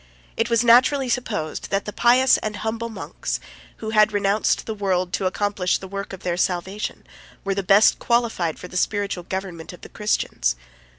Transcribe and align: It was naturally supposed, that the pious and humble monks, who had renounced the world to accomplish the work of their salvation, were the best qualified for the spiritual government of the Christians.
It 0.35 0.49
was 0.49 0.63
naturally 0.63 1.09
supposed, 1.09 1.69
that 1.69 1.85
the 1.85 1.93
pious 1.93 2.39
and 2.39 2.55
humble 2.55 2.89
monks, 2.89 3.39
who 3.77 3.91
had 3.91 4.11
renounced 4.11 4.65
the 4.65 4.73
world 4.73 5.13
to 5.13 5.27
accomplish 5.27 5.77
the 5.77 5.87
work 5.87 6.11
of 6.11 6.23
their 6.23 6.37
salvation, 6.37 7.03
were 7.43 7.53
the 7.53 7.61
best 7.61 7.99
qualified 7.99 8.57
for 8.57 8.67
the 8.67 8.77
spiritual 8.77 9.21
government 9.21 9.73
of 9.73 9.81
the 9.81 9.89
Christians. 9.89 10.55